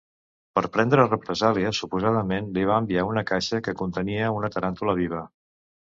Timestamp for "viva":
5.03-5.25